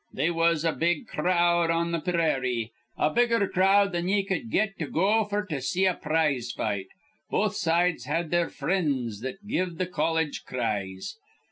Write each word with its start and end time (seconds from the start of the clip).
They 0.11 0.31
was 0.31 0.65
a 0.65 0.71
big 0.71 1.05
crowd 1.07 1.69
on 1.69 1.91
th' 1.93 2.03
peerary, 2.03 2.71
a 2.97 3.11
bigger 3.11 3.47
crowd 3.47 3.91
than 3.91 4.07
ye 4.09 4.23
cud 4.23 4.49
get 4.49 4.79
to 4.79 4.87
go 4.87 5.23
f'r 5.29 5.47
to 5.49 5.61
see 5.61 5.85
a 5.85 5.93
prize 5.93 6.51
fight. 6.51 6.87
Both 7.29 7.53
sides 7.55 8.05
had 8.05 8.31
their 8.31 8.49
frinds 8.49 9.21
that 9.21 9.45
give 9.47 9.77
th' 9.77 9.91
colledge 9.91 10.43
cries. 10.43 11.17